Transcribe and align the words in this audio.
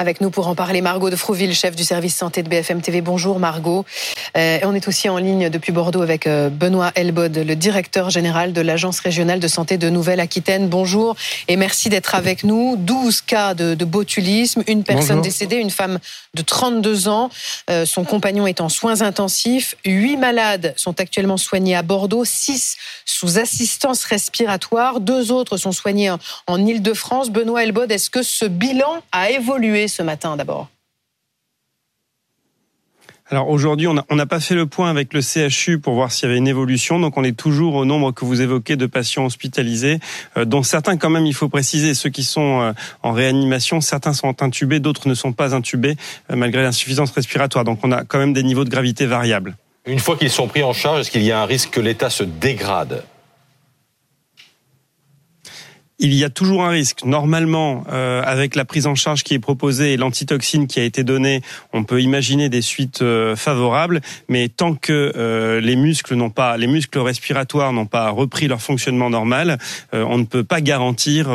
Avec 0.00 0.22
nous 0.22 0.30
pour 0.30 0.48
en 0.48 0.54
parler, 0.54 0.80
Margot 0.80 1.10
de 1.10 1.16
Frouville, 1.16 1.54
chef 1.54 1.76
du 1.76 1.84
service 1.84 2.16
santé 2.16 2.42
de 2.42 2.48
BFM 2.48 2.80
TV. 2.80 3.02
Bonjour 3.02 3.38
Margot. 3.38 3.84
Euh, 4.34 4.58
on 4.62 4.74
est 4.74 4.88
aussi 4.88 5.10
en 5.10 5.18
ligne 5.18 5.50
depuis 5.50 5.72
Bordeaux 5.72 6.00
avec 6.00 6.26
euh, 6.26 6.48
Benoît 6.48 6.90
Elbod, 6.94 7.36
le 7.36 7.54
directeur 7.54 8.08
général 8.08 8.54
de 8.54 8.62
l'Agence 8.62 9.00
régionale 9.00 9.40
de 9.40 9.46
santé 9.48 9.76
de 9.76 9.90
Nouvelle-Aquitaine. 9.90 10.70
Bonjour 10.70 11.16
et 11.48 11.56
merci 11.56 11.90
d'être 11.90 12.14
avec 12.14 12.44
nous. 12.44 12.76
12 12.78 13.20
cas 13.20 13.52
de, 13.52 13.74
botulisme, 13.84 14.62
une 14.68 14.84
personne 14.84 15.20
décédée, 15.20 15.56
une 15.56 15.70
femme 15.70 15.98
de 16.32 16.40
32 16.40 17.08
ans. 17.08 17.28
Euh, 17.68 17.84
son 17.84 18.04
compagnon 18.04 18.46
est 18.46 18.62
en 18.62 18.70
soins 18.70 19.02
intensifs. 19.02 19.74
Huit 19.84 20.16
malades 20.16 20.72
sont 20.78 20.98
actuellement 20.98 21.36
soignés 21.36 21.76
à 21.76 21.82
Bordeaux, 21.82 22.24
six 22.24 22.78
sous 23.04 23.38
assistance 23.38 24.04
respiratoire. 24.04 25.00
Deux 25.00 25.30
autres 25.30 25.58
sont 25.58 25.72
soignés 25.72 26.08
en, 26.08 26.18
en 26.46 26.64
Ile-de-France. 26.64 27.28
Benoît 27.28 27.64
Elbod, 27.64 27.92
est-ce 27.92 28.08
que 28.08 28.22
ce 28.22 28.46
bilan 28.46 29.02
a 29.12 29.30
évolué 29.30 29.89
ce 29.90 30.02
matin 30.02 30.36
d'abord 30.36 30.68
alors 33.32 33.48
aujourd'hui, 33.48 33.86
on 33.86 33.94
n'a 33.94 34.26
pas 34.26 34.40
fait 34.40 34.56
le 34.56 34.66
point 34.66 34.90
avec 34.90 35.14
le 35.14 35.20
CHU 35.20 35.78
pour 35.78 35.94
voir 35.94 36.10
s'il 36.10 36.28
y 36.28 36.30
avait 36.32 36.38
une 36.38 36.48
évolution. 36.48 36.98
Donc 36.98 37.16
on 37.16 37.22
est 37.22 37.36
toujours 37.36 37.76
au 37.76 37.84
nombre 37.84 38.10
que 38.10 38.24
vous 38.24 38.42
évoquez 38.42 38.74
de 38.74 38.86
patients 38.86 39.24
hospitalisés, 39.24 40.00
euh, 40.36 40.44
dont 40.44 40.64
certains 40.64 40.96
quand 40.96 41.10
même, 41.10 41.26
il 41.26 41.34
faut 41.34 41.48
préciser, 41.48 41.94
ceux 41.94 42.10
qui 42.10 42.24
sont 42.24 42.60
euh, 42.60 42.72
en 43.04 43.12
réanimation, 43.12 43.80
certains 43.80 44.14
sont 44.14 44.42
intubés, 44.42 44.80
d'autres 44.80 45.08
ne 45.08 45.14
sont 45.14 45.32
pas 45.32 45.54
intubés 45.54 45.94
euh, 46.32 46.34
malgré 46.34 46.62
l'insuffisance 46.62 47.12
respiratoire. 47.12 47.62
Donc 47.62 47.78
on 47.84 47.92
a 47.92 48.02
quand 48.02 48.18
même 48.18 48.32
des 48.32 48.42
niveaux 48.42 48.64
de 48.64 48.70
gravité 48.70 49.06
variables. 49.06 49.56
Une 49.86 50.00
fois 50.00 50.16
qu'ils 50.16 50.30
sont 50.30 50.48
pris 50.48 50.64
en 50.64 50.72
charge, 50.72 51.00
est-ce 51.00 51.10
qu'il 51.12 51.22
y 51.22 51.30
a 51.30 51.40
un 51.40 51.46
risque 51.46 51.70
que 51.70 51.80
l'état 51.80 52.10
se 52.10 52.24
dégrade? 52.24 53.04
Il 56.00 56.14
y 56.14 56.24
a 56.24 56.30
toujours 56.30 56.64
un 56.64 56.70
risque. 56.70 57.04
Normalement, 57.04 57.84
euh, 57.92 58.22
avec 58.24 58.56
la 58.56 58.64
prise 58.64 58.86
en 58.86 58.94
charge 58.94 59.22
qui 59.22 59.34
est 59.34 59.38
proposée 59.38 59.92
et 59.92 59.96
l'antitoxine 59.98 60.66
qui 60.66 60.80
a 60.80 60.84
été 60.84 61.04
donnée, 61.04 61.42
on 61.74 61.84
peut 61.84 62.00
imaginer 62.00 62.48
des 62.48 62.62
suites 62.62 63.02
euh, 63.02 63.36
favorables. 63.36 64.00
Mais 64.28 64.48
tant 64.48 64.74
que 64.74 65.12
euh, 65.14 65.60
les 65.60 65.76
muscles 65.76 66.14
n'ont 66.14 66.30
pas, 66.30 66.56
les 66.56 66.66
muscles 66.66 66.98
respiratoires 66.98 67.74
n'ont 67.74 67.86
pas 67.86 68.08
repris 68.08 68.48
leur 68.48 68.62
fonctionnement 68.62 69.10
normal, 69.10 69.58
on 69.92 70.16
ne 70.18 70.24
peut 70.24 70.44
pas 70.44 70.60
garantir 70.60 71.26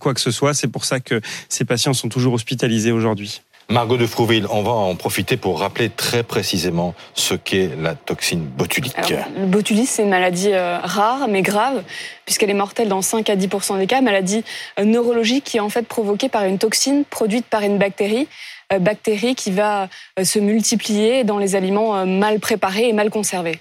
quoi 0.00 0.14
que 0.14 0.20
ce 0.20 0.30
soit. 0.30 0.54
C'est 0.54 0.68
pour 0.68 0.84
ça 0.84 1.00
que 1.00 1.20
ces 1.48 1.64
patients 1.64 1.92
sont 1.92 2.08
toujours 2.08 2.32
hospitalisés 2.32 2.92
aujourd'hui. 2.92 3.42
Margot 3.70 3.96
de 3.96 4.06
Frouville, 4.06 4.46
on 4.50 4.62
va 4.62 4.72
en 4.72 4.94
profiter 4.94 5.36
pour 5.36 5.60
rappeler 5.60 5.88
très 5.88 6.22
précisément 6.22 6.94
ce 7.14 7.34
qu'est 7.34 7.70
la 7.80 7.94
toxine 7.94 8.44
botulique. 8.44 8.94
le 9.36 9.46
botulisme, 9.46 9.86
c'est 9.86 10.02
une 10.02 10.10
maladie 10.10 10.52
euh, 10.52 10.78
rare 10.78 11.28
mais 11.28 11.42
grave, 11.42 11.82
puisqu'elle 12.26 12.50
est 12.50 12.54
mortelle 12.54 12.88
dans 12.88 13.00
5 13.00 13.28
à 13.30 13.36
10% 13.36 13.78
des 13.78 13.86
cas, 13.86 14.00
maladie 14.02 14.44
euh, 14.78 14.84
neurologique 14.84 15.44
qui 15.44 15.56
est 15.56 15.60
en 15.60 15.70
fait 15.70 15.86
provoquée 15.86 16.28
par 16.28 16.44
une 16.44 16.58
toxine 16.58 17.04
produite 17.04 17.46
par 17.46 17.62
une 17.62 17.78
bactérie, 17.78 18.28
euh, 18.72 18.78
bactérie 18.78 19.34
qui 19.34 19.50
va 19.50 19.88
se 20.22 20.38
multiplier 20.38 21.24
dans 21.24 21.38
les 21.38 21.56
aliments 21.56 22.04
mal 22.06 22.40
préparés 22.40 22.88
et 22.88 22.92
mal 22.92 23.10
conservés. 23.10 23.58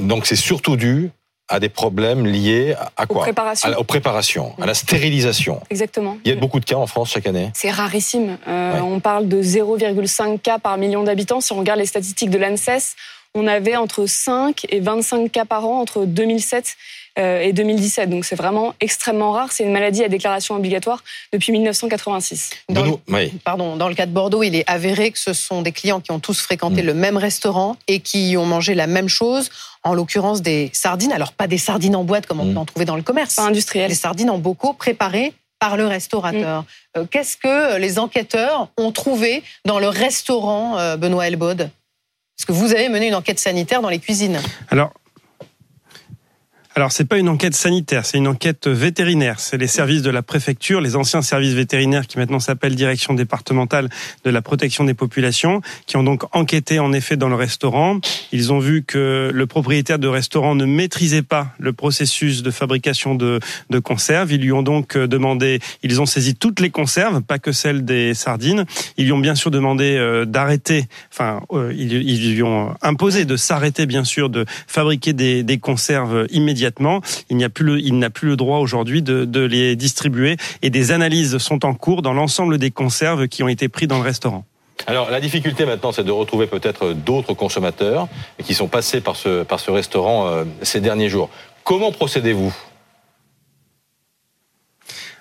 Donc 0.00 0.26
c'est 0.26 0.36
surtout 0.36 0.76
dû 0.76 1.10
à 1.48 1.60
des 1.60 1.68
problèmes 1.68 2.26
liés 2.26 2.74
à 2.96 3.06
quoi? 3.06 3.18
Aux 3.18 3.24
préparations. 3.24 3.72
À 3.72 3.78
aux 3.78 3.84
préparations, 3.84 4.54
à 4.60 4.66
la 4.66 4.74
stérilisation. 4.74 5.60
Exactement. 5.70 6.18
Il 6.24 6.30
y 6.30 6.36
a 6.36 6.36
beaucoup 6.36 6.60
de 6.60 6.64
cas 6.64 6.76
en 6.76 6.86
France 6.86 7.10
chaque 7.10 7.26
année 7.26 7.50
C'est 7.54 7.70
rarissime. 7.70 8.38
Euh, 8.48 8.80
On 8.80 9.00
parle 9.00 9.28
de 9.28 9.42
0,5 9.42 10.40
cas 10.40 10.58
par 10.58 10.76
million 10.76 11.04
d'habitants. 11.04 11.40
Si 11.40 11.52
on 11.52 11.58
regarde 11.58 11.78
les 11.78 11.86
statistiques 11.86 12.30
de 12.30 12.38
l'ANSES, 12.38 12.96
on 13.36 13.46
avait 13.46 13.76
entre 13.76 14.06
5 14.06 14.66
et 14.70 14.80
25 14.80 15.30
cas 15.30 15.44
par 15.44 15.66
an 15.66 15.80
entre 15.80 16.04
2007 16.06 16.76
euh, 17.18 17.40
et 17.40 17.52
2017. 17.52 18.10
Donc 18.10 18.24
c'est 18.24 18.34
vraiment 18.34 18.74
extrêmement 18.80 19.32
rare. 19.32 19.52
C'est 19.52 19.64
une 19.64 19.72
maladie 19.72 20.02
à 20.02 20.08
déclaration 20.08 20.54
obligatoire 20.56 21.04
depuis 21.32 21.52
1986. 21.52 22.50
Dans 22.68 22.82
le, 22.82 23.28
Pardon, 23.44 23.76
dans 23.76 23.88
le 23.88 23.94
cas 23.94 24.06
de 24.06 24.10
Bordeaux, 24.10 24.42
il 24.42 24.54
est 24.54 24.64
avéré 24.66 25.10
que 25.10 25.18
ce 25.18 25.32
sont 25.32 25.62
des 25.62 25.72
clients 25.72 26.00
qui 26.00 26.12
ont 26.12 26.18
tous 26.18 26.40
fréquenté 26.40 26.82
mm. 26.82 26.86
le 26.86 26.94
même 26.94 27.16
restaurant 27.16 27.76
et 27.88 28.00
qui 28.00 28.36
ont 28.38 28.46
mangé 28.46 28.74
la 28.74 28.86
même 28.86 29.08
chose 29.08 29.50
en 29.82 29.94
l'occurrence 29.94 30.42
des 30.42 30.70
sardines. 30.72 31.12
Alors 31.12 31.32
pas 31.32 31.46
des 31.46 31.58
sardines 31.58 31.96
en 31.96 32.04
boîte 32.04 32.26
comme 32.26 32.40
on 32.40 32.46
mm. 32.46 32.52
peut 32.54 32.60
en 32.60 32.64
trouver 32.64 32.84
dans 32.86 32.96
le 32.96 33.02
commerce. 33.02 33.34
Pas 33.34 33.44
industriel. 33.44 33.88
Des 33.88 33.94
sardines 33.94 34.30
en 34.30 34.38
bocaux 34.38 34.72
préparées 34.72 35.34
par 35.58 35.76
le 35.76 35.86
restaurateur. 35.86 36.62
Mm. 36.62 36.98
Euh, 36.98 37.04
qu'est-ce 37.10 37.36
que 37.36 37.78
les 37.78 37.98
enquêteurs 37.98 38.68
ont 38.76 38.92
trouvé 38.92 39.42
dans 39.64 39.78
le 39.78 39.88
restaurant 39.88 40.78
euh, 40.78 40.96
Benoît 40.96 41.28
Elbode 41.28 41.58
Parce 41.58 41.70
vous 42.48 42.72
avez 42.72 42.88
mené 42.88 43.08
une 43.08 43.14
enquête 43.14 43.38
sanitaire 43.38 43.82
dans 43.82 43.88
les 43.88 43.98
cuisines. 43.98 44.40
Alors 46.76 46.92
c'est 46.92 47.06
pas 47.06 47.16
une 47.16 47.30
enquête 47.30 47.54
sanitaire, 47.54 48.04
c'est 48.04 48.18
une 48.18 48.28
enquête 48.28 48.68
vétérinaire. 48.68 49.40
C'est 49.40 49.56
les 49.56 49.66
services 49.66 50.02
de 50.02 50.10
la 50.10 50.20
préfecture, 50.20 50.82
les 50.82 50.94
anciens 50.94 51.22
services 51.22 51.54
vétérinaires 51.54 52.06
qui 52.06 52.18
maintenant 52.18 52.38
s'appellent 52.38 52.74
Direction 52.74 53.14
départementale 53.14 53.88
de 54.24 54.30
la 54.30 54.42
protection 54.42 54.84
des 54.84 54.92
populations, 54.92 55.62
qui 55.86 55.96
ont 55.96 56.02
donc 56.02 56.24
enquêté 56.36 56.78
en 56.78 56.92
effet 56.92 57.16
dans 57.16 57.30
le 57.30 57.34
restaurant. 57.34 57.98
Ils 58.30 58.52
ont 58.52 58.58
vu 58.58 58.82
que 58.82 59.30
le 59.32 59.46
propriétaire 59.46 59.98
de 59.98 60.06
restaurant 60.06 60.54
ne 60.54 60.66
maîtrisait 60.66 61.22
pas 61.22 61.48
le 61.58 61.72
processus 61.72 62.42
de 62.42 62.50
fabrication 62.50 63.14
de, 63.14 63.40
de 63.70 63.78
conserves. 63.78 64.30
Ils 64.30 64.42
lui 64.42 64.52
ont 64.52 64.62
donc 64.62 64.96
euh, 64.96 65.06
demandé, 65.06 65.60
ils 65.82 66.02
ont 66.02 66.06
saisi 66.06 66.34
toutes 66.34 66.60
les 66.60 66.68
conserves, 66.68 67.22
pas 67.22 67.38
que 67.38 67.52
celles 67.52 67.86
des 67.86 68.12
sardines. 68.12 68.66
Ils 68.98 69.06
lui 69.06 69.12
ont 69.12 69.18
bien 69.18 69.34
sûr 69.34 69.50
demandé 69.50 69.96
euh, 69.96 70.26
d'arrêter, 70.26 70.84
enfin 71.10 71.40
euh, 71.52 71.72
ils, 71.74 72.34
lui 72.34 72.42
ont 72.42 72.74
imposé 72.82 73.24
de 73.24 73.36
s'arrêter 73.36 73.86
bien 73.86 74.04
sûr 74.04 74.28
de 74.28 74.44
fabriquer 74.66 75.14
des, 75.14 75.42
des 75.42 75.56
conserves 75.56 76.26
il 77.30 77.36
n'a 77.98 78.10
plus 78.10 78.28
le 78.28 78.36
droit 78.36 78.58
aujourd'hui 78.58 79.02
de, 79.02 79.40
les 79.40 79.76
distribuer 79.76 80.36
et 80.62 80.70
des 80.70 80.92
analyses 80.92 81.38
sont 81.38 81.64
en 81.64 81.74
cours 81.74 82.02
dans 82.02 82.12
l'ensemble 82.12 82.58
des 82.58 82.70
conserves 82.70 83.28
qui 83.28 83.42
ont 83.42 83.48
été 83.48 83.68
pris 83.68 83.86
dans 83.86 83.98
le 83.98 84.04
restaurant. 84.04 84.44
Alors 84.86 85.10
la 85.10 85.20
difficulté 85.20 85.64
maintenant, 85.64 85.92
c'est 85.92 86.04
de 86.04 86.12
retrouver 86.12 86.46
peut-être 86.46 86.92
d'autres 86.92 87.34
consommateurs 87.34 88.08
qui 88.44 88.54
sont 88.54 88.68
passés 88.68 89.00
par 89.00 89.16
ce, 89.16 89.42
par 89.42 89.58
ce 89.58 89.70
restaurant 89.70 90.26
euh, 90.26 90.44
ces 90.62 90.80
derniers 90.80 91.08
jours. 91.08 91.30
Comment 91.64 91.92
procédez-vous? 91.92 92.54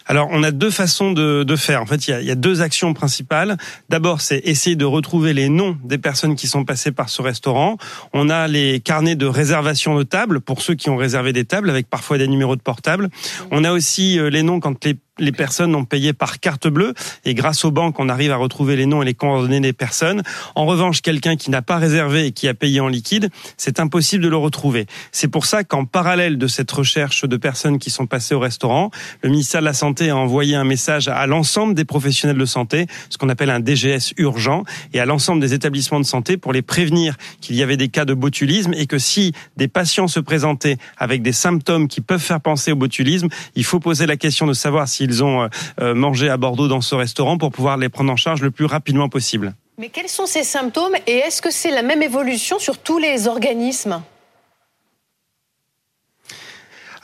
Alors, 0.07 0.29
on 0.31 0.43
a 0.43 0.51
deux 0.51 0.69
façons 0.69 1.11
de, 1.11 1.43
de 1.43 1.55
faire. 1.55 1.81
En 1.81 1.85
fait, 1.85 2.07
il 2.07 2.11
y, 2.11 2.13
a, 2.13 2.21
il 2.21 2.27
y, 2.27 2.31
a, 2.31 2.35
deux 2.35 2.61
actions 2.61 2.93
principales. 2.93 3.57
D'abord, 3.89 4.21
c'est 4.21 4.39
essayer 4.45 4.75
de 4.75 4.85
retrouver 4.85 5.33
les 5.33 5.49
noms 5.49 5.77
des 5.83 5.97
personnes 5.97 6.35
qui 6.35 6.47
sont 6.47 6.63
passées 6.63 6.91
par 6.91 7.09
ce 7.09 7.21
restaurant. 7.21 7.77
On 8.13 8.29
a 8.29 8.47
les 8.47 8.79
carnets 8.79 9.15
de 9.15 9.25
réservation 9.25 9.97
de 9.97 10.03
table 10.03 10.41
pour 10.41 10.61
ceux 10.61 10.75
qui 10.75 10.89
ont 10.89 10.97
réservé 10.97 11.33
des 11.33 11.45
tables, 11.45 11.69
avec 11.69 11.89
parfois 11.89 12.19
des 12.19 12.27
numéros 12.27 12.55
de 12.55 12.61
portable. 12.61 13.09
On 13.49 13.63
a 13.63 13.71
aussi 13.71 14.19
euh, 14.19 14.29
les 14.29 14.43
noms 14.43 14.59
quand 14.59 14.85
les 14.85 14.95
les 15.19 15.31
personnes 15.31 15.75
ont 15.75 15.85
payé 15.85 16.13
par 16.13 16.39
carte 16.39 16.67
bleue 16.67 16.93
et 17.23 17.33
grâce 17.33 17.65
aux 17.65 17.71
banques, 17.71 17.99
on 17.99 18.09
arrive 18.09 18.31
à 18.31 18.37
retrouver 18.37 18.75
les 18.75 18.85
noms 18.85 19.01
et 19.01 19.05
les 19.05 19.13
coordonnées 19.13 19.61
des 19.61 19.73
personnes. 19.73 20.23
En 20.55 20.65
revanche, 20.65 21.01
quelqu'un 21.01 21.35
qui 21.35 21.51
n'a 21.51 21.61
pas 21.61 21.77
réservé 21.77 22.27
et 22.27 22.31
qui 22.31 22.47
a 22.47 22.53
payé 22.53 22.79
en 22.79 22.87
liquide, 22.87 23.29
c'est 23.57 23.79
impossible 23.79 24.23
de 24.23 24.29
le 24.29 24.37
retrouver. 24.37 24.87
C'est 25.11 25.27
pour 25.27 25.45
ça 25.45 25.63
qu'en 25.63 25.85
parallèle 25.85 26.37
de 26.37 26.47
cette 26.47 26.71
recherche 26.71 27.25
de 27.25 27.37
personnes 27.37 27.79
qui 27.79 27.89
sont 27.89 28.07
passées 28.07 28.35
au 28.35 28.39
restaurant, 28.39 28.91
le 29.21 29.29
ministère 29.29 29.61
de 29.61 29.65
la 29.65 29.73
Santé 29.73 30.09
a 30.09 30.17
envoyé 30.17 30.55
un 30.55 30.63
message 30.63 31.07
à 31.07 31.25
l'ensemble 31.27 31.73
des 31.73 31.85
professionnels 31.85 32.37
de 32.37 32.45
santé, 32.45 32.87
ce 33.09 33.17
qu'on 33.17 33.29
appelle 33.29 33.49
un 33.49 33.59
DGS 33.59 34.13
urgent, 34.17 34.63
et 34.93 34.99
à 34.99 35.05
l'ensemble 35.05 35.41
des 35.41 35.53
établissements 35.53 35.99
de 35.99 36.05
santé 36.05 36.37
pour 36.37 36.53
les 36.53 36.61
prévenir 36.61 37.15
qu'il 37.41 37.55
y 37.55 37.63
avait 37.63 37.77
des 37.77 37.89
cas 37.89 38.05
de 38.05 38.13
botulisme 38.13 38.73
et 38.73 38.87
que 38.87 38.97
si 38.97 39.33
des 39.57 39.67
patients 39.67 40.07
se 40.07 40.19
présentaient 40.19 40.77
avec 40.97 41.21
des 41.21 41.31
symptômes 41.31 41.87
qui 41.87 42.01
peuvent 42.01 42.21
faire 42.21 42.41
penser 42.41 42.71
au 42.71 42.75
botulisme, 42.75 43.27
il 43.55 43.63
faut 43.63 43.79
poser 43.79 44.05
la 44.05 44.17
question 44.17 44.47
de 44.47 44.53
savoir 44.53 44.87
si 44.87 45.04
ils 45.05 45.23
ont 45.23 45.43
euh, 45.43 45.47
euh, 45.81 45.93
mangé 45.93 46.29
à 46.29 46.37
Bordeaux 46.37 46.67
dans 46.67 46.81
ce 46.81 46.95
restaurant 46.95 47.37
pour 47.37 47.51
pouvoir 47.51 47.77
les 47.77 47.89
prendre 47.89 48.11
en 48.11 48.15
charge 48.15 48.41
le 48.41 48.51
plus 48.51 48.65
rapidement 48.65 49.09
possible. 49.09 49.53
Mais 49.77 49.89
quels 49.89 50.09
sont 50.09 50.25
ces 50.25 50.43
symptômes 50.43 50.95
et 51.05 51.17
est-ce 51.17 51.41
que 51.41 51.51
c'est 51.51 51.71
la 51.71 51.81
même 51.81 52.01
évolution 52.01 52.59
sur 52.59 52.77
tous 52.77 52.97
les 52.97 53.27
organismes? 53.27 54.01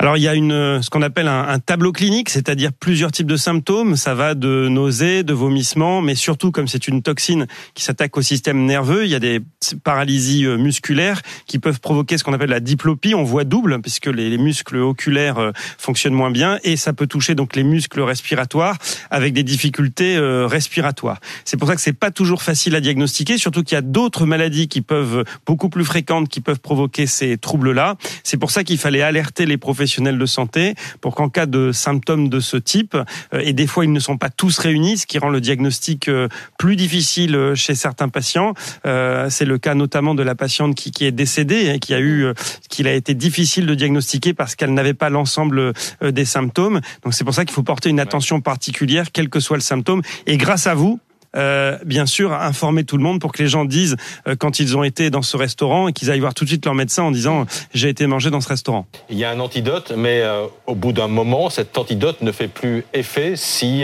Alors 0.02 0.18
il 0.18 0.24
y 0.24 0.28
a 0.28 0.34
une, 0.34 0.82
ce 0.82 0.90
qu'on 0.90 1.04
appelle 1.04 1.28
un, 1.28 1.60
tableau 1.60 1.92
clinique, 1.92 2.32
c'est-à-dire 2.32 2.74
plusieurs 2.74 3.12
types 3.12 3.28
de 3.28 3.36
symptômes. 3.36 3.96
Ça 3.96 4.16
va 4.16 4.34
de 4.34 4.68
nausées, 4.68 5.22
de 5.22 5.32
vomissements, 5.32 6.02
mais 6.02 6.16
surtout 6.16 6.50
comme 6.50 6.68
c'est 6.68 6.88
une 6.88 7.04
toxine 7.04 7.46
qui 7.76 7.84
s'attaque 7.84 8.18
au 8.18 8.24
système 8.24 8.66
nerveux, 8.66 9.06
il 9.06 9.12
y 9.12 9.16
a 9.16 9.20
des 9.20 9.42
paralysies 9.84 10.48
euh, 10.48 10.58
musculaires 10.58 11.22
qui 11.46 11.60
peuvent 11.60 11.80
provoquer 11.80 12.18
ce 12.18 12.24
qu'on 12.24 12.34
appelle 12.34 12.50
la 12.50 12.60
diplopie. 12.60 13.14
On 13.14 13.22
voit 13.22 13.44
double 13.44 13.80
puisque 13.80 14.08
les, 14.08 14.32
les, 14.32 14.40
muscles 14.40 14.78
oculaires 14.78 15.38
euh, 15.38 15.52
fonctionnent 15.78 16.16
moins 16.16 16.32
bien 16.32 16.58
et 16.64 16.78
ça 16.78 16.94
peut 16.94 17.06
toucher 17.06 17.36
donc 17.36 17.56
les 17.56 17.64
muscles 17.64 18.02
respiratoires 18.02 18.78
avec 19.12 19.34
des 19.34 19.44
difficultés 19.44 20.18
euh, 20.18 20.48
respiratoires. 20.48 21.20
C'est 21.46 21.58
pour 21.58 21.68
ça 21.68 21.76
que 21.76 21.82
c'est 21.82 21.94
pas 21.94 22.10
toujours 22.10 22.42
facile 22.42 22.74
à 22.74 22.82
diagnostiquer, 22.82 23.38
surtout 23.38 23.62
qu'il 23.62 23.76
y 23.76 23.78
a 23.78 23.84
d'autres 23.84 24.26
maladies 24.26 24.68
qui 24.68 24.82
peuvent 24.82 25.26
beaucoup 25.46 25.70
plus 25.70 25.86
fréquentes 25.86 26.28
qui 26.28 26.42
peuvent 26.42 26.60
provoquer 26.60 27.06
ces 27.06 27.38
troubles-là. 27.38 27.98
C'est 28.24 28.38
pour 28.38 28.50
ça 28.50 28.64
qu'il 28.64 28.80
fallait 28.80 29.04
alerter 29.04 29.46
les 29.46 29.58
professionnels 29.58 29.91
de 30.00 30.26
santé 30.26 30.76
pour 31.02 31.16
qu'en 31.16 31.30
cas 31.30 31.46
de 31.46 31.72
symptômes 31.72 32.30
de 32.30 32.40
ce 32.40 32.58
type, 32.58 32.96
euh, 33.34 33.42
et 33.44 33.54
des 33.54 33.68
fois 33.68 33.86
ils 33.86 33.92
ne 33.92 34.00
sont 34.00 34.18
pas 34.18 34.30
tous 34.30 34.58
réunis, 34.58 35.00
ce 35.00 35.06
qui 35.06 35.20
rend 35.20 35.30
le 35.30 35.42
diagnostic 35.42 36.08
euh, 36.08 36.28
plus 36.58 36.76
difficile 36.76 37.36
euh, 37.36 37.56
chez 37.56 37.76
certains 37.76 38.10
patients. 38.10 38.54
C'est 38.84 39.46
le 39.46 39.58
cas 39.58 39.76
notamment 39.76 40.16
de 40.16 40.24
la 40.24 40.36
patiente 40.36 40.76
qui, 40.76 40.92
qui 40.92 41.06
est 41.06 41.12
décédée 41.12 41.72
et 41.74 41.80
qui 41.80 41.94
a 41.94 42.00
eu, 42.00 42.28
qu'il 42.70 42.88
a 42.88 42.94
été 42.94 43.14
difficile 43.14 43.66
de 43.66 43.76
diagnostiquer 43.76 44.34
parce 44.34 44.56
qu'elle 44.56 44.74
n'avait 44.74 44.94
pas 44.94 45.10
l'ensemble 45.10 45.74
des 46.02 46.26
symptômes. 46.26 46.82
Donc 47.04 47.14
c'est 47.14 47.24
pour 47.24 47.34
ça 47.34 47.46
qu'il 47.46 47.54
faut 47.54 47.64
porter 47.64 47.90
une 47.90 48.00
attention 48.00 48.42
particulière, 48.42 49.08
quel 49.12 49.30
que 49.30 49.40
soit 49.40 49.58
le 49.58 49.62
symptôme. 49.62 50.02
Et 50.28 50.38
grâce 50.38 50.68
à 50.68 50.74
vous, 50.74 51.00
euh, 51.36 51.78
bien 51.86 52.06
sûr, 52.06 52.34
informer 52.34 52.84
tout 52.84 52.98
le 52.98 53.04
monde 53.04 53.20
pour 53.20 53.32
que 53.32 53.42
les 53.42 53.50
gens 53.50 53.66
disent 53.66 53.96
euh, 54.28 54.36
quand 54.38 54.60
ils 54.60 54.78
ont 54.78 54.84
été 54.84 55.10
dans 55.10 55.22
ce 55.22 55.38
restaurant 55.38 55.88
et 55.88 55.94
qu'ils 55.94 56.12
aillent 56.12 56.20
voir 56.20 56.34
tout 56.34 56.44
de 56.44 56.50
suite 56.50 56.66
leur 56.66 56.76
médecin 56.76 57.04
en 57.04 57.12
disant 57.12 57.46
j'ai 57.74 57.90
été 57.90 58.08
manger 58.08 58.30
dans 58.30 58.42
ce 58.42 58.50
restaurant. 58.50 58.86
Il 59.10 59.18
y 59.18 59.26
a 59.26 59.32
un 59.32 59.40
antidote, 59.40 59.94
mais 59.96 60.24
au 60.68 60.76
bout 60.76 60.92
d'un 60.92 61.08
moment, 61.08 61.50
cet 61.50 61.78
antidote 61.78 62.22
ne 62.22 62.32
fait 62.32 62.48
plus 62.48 62.86
effet 62.94 63.36
si 63.36 63.84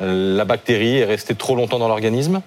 la 0.00 0.44
bactérie 0.44 0.98
est 0.98 1.04
restée 1.04 1.34
trop 1.34 1.56
longtemps 1.56 1.78
dans 1.78 1.88
l'organisme? 1.88 2.42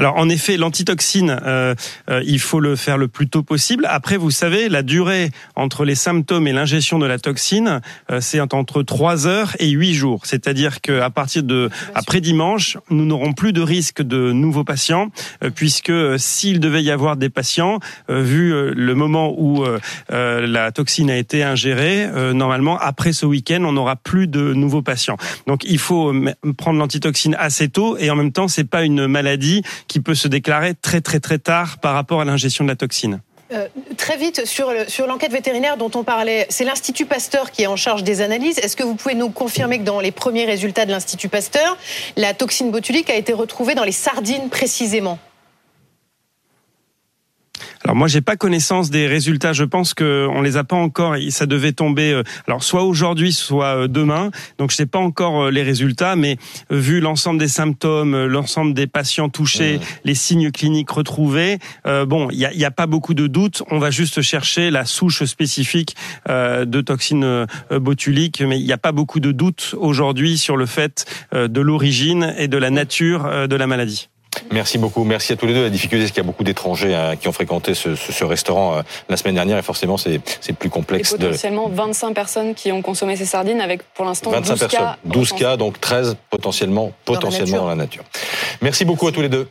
Alors 0.00 0.16
en 0.16 0.30
effet, 0.30 0.56
l'antitoxine, 0.56 1.38
euh, 1.44 1.74
euh, 2.08 2.22
il 2.24 2.40
faut 2.40 2.58
le 2.58 2.74
faire 2.74 2.96
le 2.96 3.06
plus 3.06 3.28
tôt 3.28 3.42
possible. 3.42 3.84
Après, 3.86 4.16
vous 4.16 4.30
savez, 4.30 4.70
la 4.70 4.82
durée 4.82 5.28
entre 5.56 5.84
les 5.84 5.94
symptômes 5.94 6.48
et 6.48 6.54
l'ingestion 6.54 6.98
de 6.98 7.04
la 7.04 7.18
toxine, 7.18 7.82
euh, 8.10 8.18
c'est 8.22 8.40
entre 8.40 8.82
3 8.82 9.26
heures 9.26 9.54
et 9.58 9.68
8 9.68 9.92
jours. 9.92 10.22
C'est-à-dire 10.24 10.80
qu'à 10.80 11.10
partir 11.10 11.42
de 11.42 11.68
après 11.94 12.22
dimanche, 12.22 12.78
nous 12.88 13.04
n'aurons 13.04 13.34
plus 13.34 13.52
de 13.52 13.60
risque 13.60 14.00
de 14.00 14.32
nouveaux 14.32 14.64
patients, 14.64 15.08
puisque 15.54 15.92
s'il 16.16 16.60
devait 16.60 16.82
y 16.82 16.90
avoir 16.90 17.18
des 17.18 17.28
patients, 17.28 17.78
vu 18.08 18.72
le 18.72 18.94
moment 18.94 19.34
où 19.36 19.64
la 20.08 20.72
toxine 20.72 21.10
a 21.10 21.16
été 21.16 21.42
ingérée, 21.42 22.08
normalement 22.32 22.78
après 22.78 23.12
ce 23.12 23.26
week-end, 23.26 23.62
on 23.64 23.72
n'aura 23.72 23.96
plus 23.96 24.26
de 24.28 24.54
nouveaux 24.54 24.82
patients. 24.82 25.18
Donc 25.46 25.64
il 25.64 25.78
faut 25.78 26.14
prendre 26.56 26.78
l'antitoxine 26.78 27.36
assez 27.38 27.68
tôt 27.68 27.98
et 27.98 28.10
en 28.10 28.16
même 28.16 28.32
temps, 28.32 28.48
c'est 28.48 28.64
pas 28.64 28.84
une 28.84 29.06
maladie 29.06 29.62
qui 29.90 29.98
peut 29.98 30.14
se 30.14 30.28
déclarer 30.28 30.74
très 30.74 31.00
très 31.00 31.18
très 31.18 31.38
tard 31.38 31.78
par 31.78 31.94
rapport 31.94 32.20
à 32.20 32.24
l'ingestion 32.24 32.62
de 32.62 32.68
la 32.70 32.76
toxine. 32.76 33.20
Euh, 33.52 33.66
très 33.96 34.16
vite, 34.16 34.46
sur, 34.46 34.72
sur 34.86 35.08
l'enquête 35.08 35.32
vétérinaire 35.32 35.76
dont 35.76 35.90
on 35.96 36.04
parlait, 36.04 36.46
c'est 36.48 36.64
l'Institut 36.64 37.06
Pasteur 37.06 37.50
qui 37.50 37.62
est 37.62 37.66
en 37.66 37.74
charge 37.74 38.04
des 38.04 38.20
analyses. 38.20 38.60
Est-ce 38.60 38.76
que 38.76 38.84
vous 38.84 38.94
pouvez 38.94 39.16
nous 39.16 39.30
confirmer 39.30 39.78
que 39.80 39.82
dans 39.82 39.98
les 39.98 40.12
premiers 40.12 40.44
résultats 40.44 40.86
de 40.86 40.92
l'Institut 40.92 41.28
Pasteur, 41.28 41.76
la 42.16 42.32
toxine 42.32 42.70
botulique 42.70 43.10
a 43.10 43.16
été 43.16 43.32
retrouvée 43.32 43.74
dans 43.74 43.82
les 43.82 43.90
sardines 43.90 44.48
précisément? 44.48 45.18
Alors 47.90 47.96
moi, 47.96 48.06
j'ai 48.06 48.20
pas 48.20 48.36
connaissance 48.36 48.88
des 48.90 49.08
résultats. 49.08 49.52
Je 49.52 49.64
pense 49.64 49.94
que 49.94 50.28
on 50.30 50.42
les 50.42 50.56
a 50.56 50.62
pas 50.62 50.76
encore. 50.76 51.16
Ça 51.30 51.46
devait 51.46 51.72
tomber. 51.72 52.12
Euh, 52.12 52.22
alors 52.46 52.62
soit 52.62 52.84
aujourd'hui, 52.84 53.32
soit 53.32 53.82
euh, 53.82 53.88
demain. 53.88 54.30
Donc 54.58 54.70
je 54.70 54.76
sais 54.76 54.86
pas 54.86 55.00
encore 55.00 55.46
euh, 55.46 55.50
les 55.50 55.64
résultats, 55.64 56.14
mais 56.14 56.36
vu 56.70 57.00
l'ensemble 57.00 57.40
des 57.40 57.48
symptômes, 57.48 58.26
l'ensemble 58.26 58.74
des 58.74 58.86
patients 58.86 59.28
touchés, 59.28 59.80
les 60.04 60.14
signes 60.14 60.52
cliniques 60.52 60.92
retrouvés, 60.92 61.58
bon, 61.84 62.28
il 62.30 62.38
y 62.38 62.46
a, 62.46 62.52
y 62.54 62.64
a, 62.64 62.70
pas 62.70 62.86
beaucoup 62.86 63.12
de 63.14 63.26
doutes. 63.26 63.64
On 63.72 63.80
va 63.80 63.90
juste 63.90 64.22
chercher 64.22 64.70
la 64.70 64.84
souche 64.84 65.24
spécifique 65.24 65.96
de 66.28 66.80
toxine 66.80 67.46
botulique, 67.72 68.40
mais 68.40 68.60
il 68.60 68.66
n'y 68.66 68.72
a 68.72 68.78
pas 68.78 68.92
beaucoup 68.92 69.18
de 69.18 69.32
doutes 69.32 69.74
aujourd'hui 69.78 70.38
sur 70.38 70.56
le 70.56 70.66
fait 70.66 71.06
de 71.32 71.60
l'origine 71.60 72.36
et 72.38 72.46
de 72.46 72.56
la 72.56 72.70
nature 72.70 73.48
de 73.48 73.56
la 73.56 73.66
maladie. 73.66 74.08
Merci 74.50 74.78
beaucoup. 74.78 75.04
Merci 75.04 75.32
à 75.32 75.36
tous 75.36 75.46
les 75.46 75.54
deux. 75.54 75.62
La 75.62 75.70
difficulté, 75.70 76.06
c'est 76.06 76.12
qu'il 76.12 76.22
y 76.22 76.26
a 76.26 76.26
beaucoup 76.26 76.44
d'étrangers 76.44 76.94
hein, 76.94 77.16
qui 77.16 77.28
ont 77.28 77.32
fréquenté 77.32 77.74
ce, 77.74 77.94
ce, 77.94 78.24
restaurant 78.24 78.76
euh, 78.76 78.82
la 79.08 79.16
semaine 79.16 79.34
dernière 79.34 79.58
et 79.58 79.62
forcément, 79.62 79.96
c'est 79.96 80.20
plus 80.58 80.70
complexe. 80.70 81.12
Et 81.12 81.18
potentiellement 81.18 81.68
25 81.68 82.14
personnes 82.14 82.54
qui 82.54 82.72
ont 82.72 82.82
consommé 82.82 83.16
ces 83.16 83.26
sardines 83.26 83.60
avec 83.60 83.82
pour 83.94 84.04
l'instant 84.04 84.30
12 84.30 84.48
personnes. 84.48 84.68
cas. 84.68 84.96
12 85.04 85.32
cas, 85.32 85.56
donc 85.56 85.80
13 85.80 86.16
potentiellement, 86.30 86.92
potentiellement 87.04 87.58
dans 87.58 87.68
la 87.68 87.74
nature. 87.74 88.04
Merci 88.60 88.84
beaucoup 88.84 89.06
à 89.06 89.12
tous 89.12 89.22
les 89.22 89.28
deux. 89.28 89.48